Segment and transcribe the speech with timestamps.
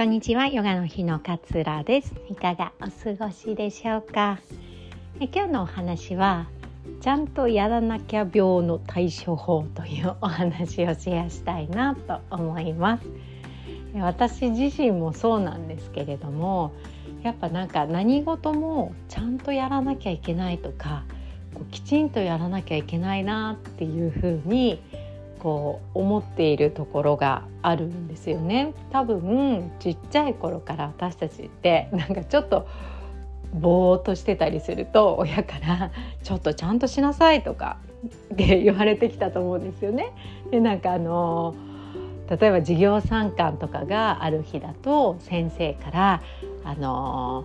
[0.00, 0.46] こんにちは。
[0.46, 2.14] ヨガの日の勝です。
[2.30, 4.38] いかがお過ごしでしょうか？
[5.20, 6.46] え今日のお話は
[7.02, 13.06] ちゃんとやらなきゃ病の対処法というお話をシェアしたいなと思います。
[14.00, 16.72] 私自身もそうなんですけれども
[17.22, 21.04] やっぱなんか何事もちゃんとやらなきゃいけないとか
[21.52, 24.82] こうきちんとやらなきゃいけないなっていうふうに
[25.40, 32.68] こう思っているところがあるんですよね多分ちっちゃい頃から私たちってなんかちょっと
[33.52, 35.90] ぼーっとしてたりすると親から
[36.22, 37.78] 「ちょっとちゃんとしなさい」とか
[38.34, 40.12] って言われてきたと思うんですよね。
[40.50, 41.54] でなんかあの
[42.28, 46.22] 例えば授業参観とかがある日だと先生から
[46.64, 47.44] あの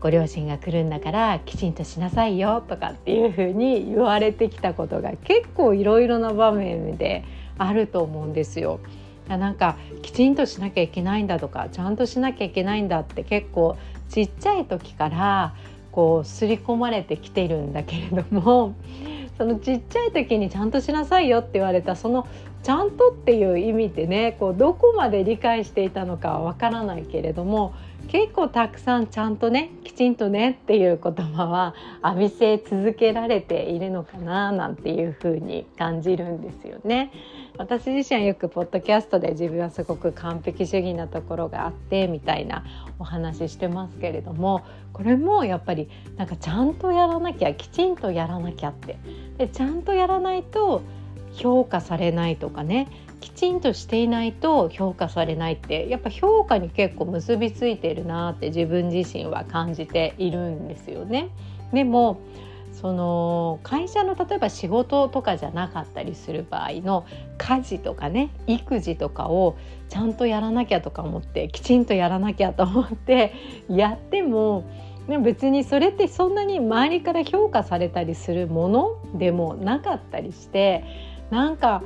[0.00, 7.24] ご両親が来るんだからきちんとしなさいよとかっていうふうに言われてきたことが結構いろいろな場面で
[7.58, 8.80] あると思うんですよ。
[9.28, 13.76] なんかきちんとしなきゃいけないんだとかちゃんとしなきゃいけないんだって結構
[14.08, 15.54] ちっちゃい時から
[15.92, 18.74] こう刷り込まれてきてるんだけれども
[19.38, 22.26] そのちっちゃい時にちゃんとしなさいよって言われたその
[22.62, 27.72] ちゃんとっていう意味でねこうどこまで理解していたのかはわからないけれども
[28.10, 37.12] 結構たくさんちゃんとねきちんとねっていう言葉は浴びせ続けられているのかななんていうふうに感じるんですよね。
[37.56, 42.64] 私自身はよくポッドキャストで自分はすごく完璧主義なところがあってみたいな
[42.98, 48.98] お話してますけれどもこれもやっぱりなんかちゃんとやらなきゃきちんとやらなきゃって
[49.38, 50.82] でちゃんとやらないと
[51.34, 52.88] 評価されないとかね
[53.20, 61.28] きちんとしていないと評価されないってやっぱ評価に結構結びついてるなって自分自身は感じているんですよね。
[61.72, 62.20] でも
[62.72, 67.04] その会社の例えば仕事とかじゃなかったりする場合の
[67.36, 69.56] 家事とかね育児とかを
[69.90, 73.34] ちゃんとやらなきゃとか思ってきちんとやらなきゃと思って
[73.68, 74.64] やっても
[75.08, 80.84] でも別にそれってそんなに周りから評価されたりするものでもなかったりして
[81.30, 81.82] なんか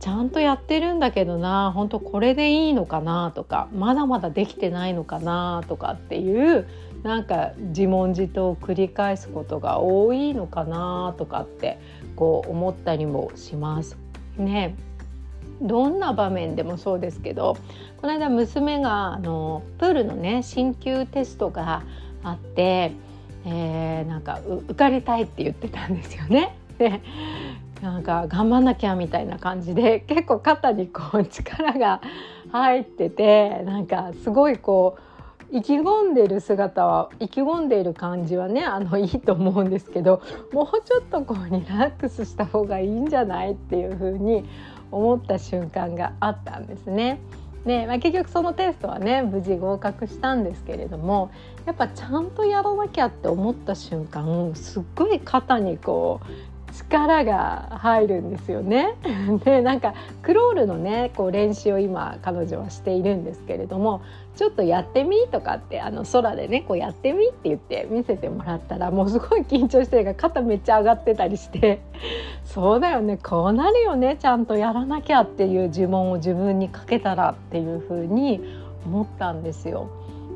[0.00, 6.66] ちゃんとやってるんだけどな本当これでいいのかなとかまだまだできてないのかなとかっていう
[7.02, 11.78] なんか自問自答を繰り返すことが多いのかなとかって
[12.14, 13.96] こう思ったりもします。
[14.36, 14.74] ね
[15.62, 17.56] どんな場面でもそうですけど
[18.00, 21.82] この間娘があのプールのね進級テストが
[22.22, 22.92] あって、
[23.46, 26.56] えー、なんか受かりたいって言ってたんですよね。
[26.78, 27.00] で
[27.82, 32.00] なんか頑張んなきゃみたいな感じで 結構肩にこう力が
[32.50, 34.96] 入っててなんかすごいこ
[35.52, 40.20] う意気込んでる姿は意気込んでいる感じはねあのいいと思うんですけど
[40.52, 44.44] もうちょっとこうリラックスした方がいいんじゃないっていう風に
[44.90, 47.20] 思った瞬間があったんですね。
[47.64, 51.30] で、まあ、結局そのテストはね無事合格したんですけれども
[51.66, 58.94] やっぱちゃんとやらなきゃって思った瞬間すっごい肩にこう力が入るんですよね。
[59.44, 64.02] でなんかクロールのねこう練習を今彼女はしているんですけれども
[64.36, 71.80] ちょっとやってみとかってあの空でねこうやってみって言って見せてもらったらもうすごい緊張してるから肩めっちゃ上がってたりして
[72.44, 78.40] そうだよねこうなるよねちゃんとやらなきゃっていう呪文を自分にかけたらっていうふうに
[78.84, 79.88] 思ったんですよ。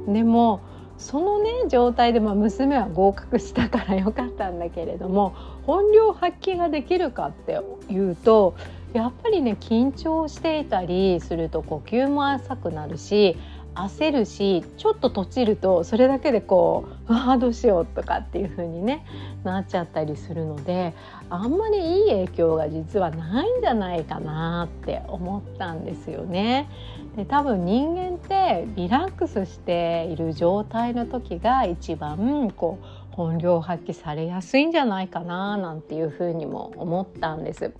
[0.08, 0.60] でも
[1.00, 5.34] そのね状態で、まあ、娘は合格したからよかったんだけれども
[5.66, 7.58] 本領発揮ができるかって
[7.90, 8.54] いうと
[8.92, 13.36] やっぱりね緊張していたりすると呼吸も浅くなるし
[13.74, 19.04] 焦るしちょっと閉じるとそれだけでこう「ああどうしよう」とかっていう風にね
[19.44, 20.92] なっちゃったりするので
[21.30, 26.68] あんまりいい影響が実はないんじゃないかなって思ったんですよね。
[27.16, 28.34] で多分人間って
[28.76, 37.72] リラックスしている状態の時が一番こう本領発揮されやすいんじゃないかななんていうふうにも思ったんです。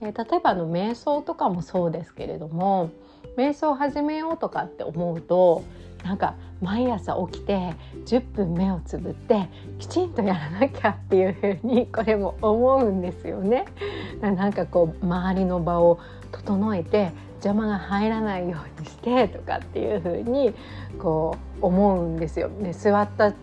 [0.00, 2.90] で例えばあの瞑想とかもそうですけれども
[3.36, 5.62] 瞑想を始めようとかって思うと
[6.04, 7.74] なんか毎朝起きて
[8.06, 9.48] 10分目をつぶって
[9.78, 13.64] きちんとやらなきゃっていうふうにこれも思うんですよね。
[14.20, 16.00] なんかこう周りの場を
[16.32, 20.54] 整えて邪魔が入らないようにしてとかっていうふうに
[20.98, 22.50] こう思うんですよ。
[22.62, 23.34] で座った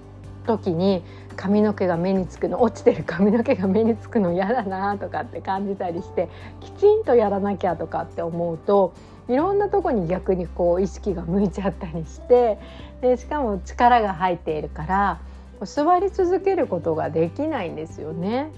[0.47, 1.03] 時に
[1.35, 6.29] 髪の毛が目につくの落ちてる髪の毛が目につくの嫌だなとかって感じたりして
[6.59, 8.93] きちんとやらなきゃとかって思うと
[9.27, 12.57] いろんなとこに逆にこう意識が向いちゃったりして
[13.01, 15.19] でしかも力が入っているから
[15.63, 18.51] 座り続けることができないんですよね。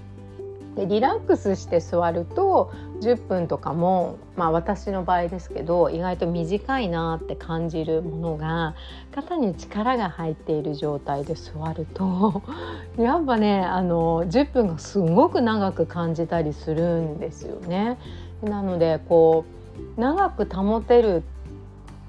[0.76, 2.72] でリラックスして座ると
[3.02, 8.74] 10分とかも、まあ、私の場合ですけど意外と短いなって感じるものが
[9.12, 12.42] 肩に力が入っている状態で座ると
[12.96, 17.98] やっぱねあの10分がすごく長く感じたりするんですよね。
[18.42, 19.44] なのでこ
[19.96, 21.22] う長く保てる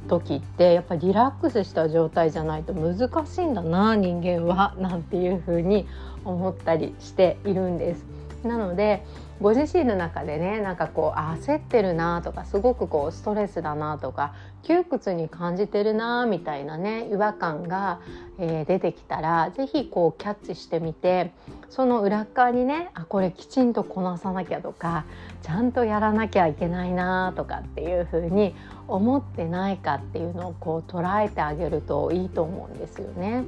[0.08, 5.88] 時ってやっぱりリラックスした状態じゃないと難しいんだな人間はなんていうふうに
[6.26, 8.06] 思ったりしているんです。
[8.44, 9.06] なので
[9.44, 18.00] ご自身の中でねなんかこう焦ってるなとかすごくこうストレスだなとか窮屈に感じてるなみたいなね違和感が、
[18.40, 21.34] えー、出てきたら是非こうキャッチしてみて
[21.70, 25.04] その裏側にねあこれきちんとこなさなきゃとか
[25.42, 28.56] ちゃんとやらなきゃいけないなとかっていう風に
[28.88, 33.44] 思ってないかっていうのをこう捉えてあげるといいと思うんですよね。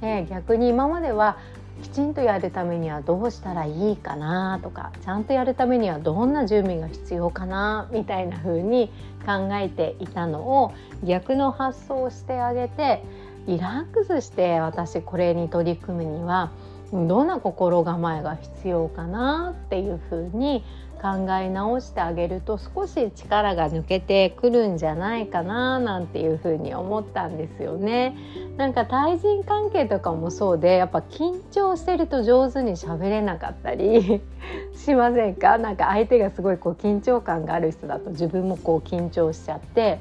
[0.00, 1.38] で逆に今までは
[1.82, 8.90] きちんとやるためにはどうしたらいいかなとかちゃんとやるためにはどんな準備が必要かなみたいな風に
[9.24, 10.72] 考えていたのを
[11.04, 13.02] 逆の発想をしてあげて
[13.46, 16.50] リラックスして私これに取り組むには
[16.92, 20.64] どんな心構えが必要かなっていう風に
[21.02, 28.16] 考え直してあげると少し力が抜けてくるんじゃないかななんていうふうに思ったんですよね。
[28.56, 34.22] なんか対人関係とかもそうでやっぱ緊張してると上手に喋れなかったり
[34.74, 35.58] しませんか？
[35.58, 39.98] なんか相手がすごいこう緊張感がある人だと自分もこう緊張しちゃって。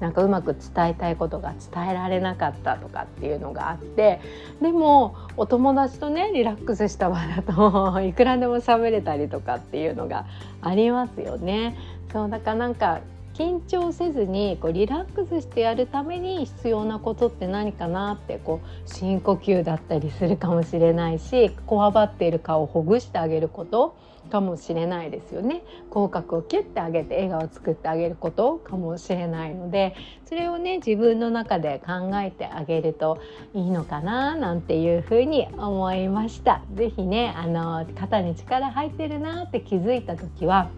[0.00, 4.20] なんかうまく伝えたいことが伝えられなかったとかっていうのがあって
[4.60, 10.26] でもお友達とねリラックスした場だと いくらでも喋れたりとかっていうのが
[10.60, 11.76] ありますよね。
[12.12, 13.00] そうだからなんか
[13.36, 23.94] 緊張せずにこうリラックスしてやるために必要なことって何かなってこう深呼吸だったりするかもしれないしこわばっている顔をほぐしてあげること
[24.30, 29.94] かもしれないですよね口角をキュッて上げて笑顔を作ってあげることかもしれないので
[30.24, 33.20] それをね自分の中で考えてあげると
[33.54, 36.62] いいのかななんていうふうに思いました。
[36.74, 40.70] ぜひねあの肩に力入ってるなって気づいた時は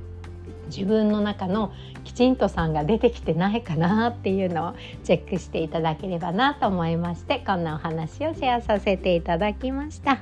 [0.67, 1.73] 自分の中の
[2.05, 4.75] きちんとさんが出てきてないかなっていうのを
[5.05, 10.19] チェックしていただければなと思いましてこんなお話をシェアさせていただきました。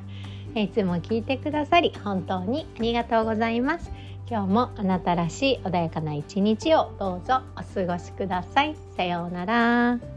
[0.55, 3.91] いつも聞いてくださり本当にありがとうございます。
[4.29, 8.75] 今日もあなたらしい穏やかな一日をどうぞお過ごしください。
[8.97, 10.16] さようなら。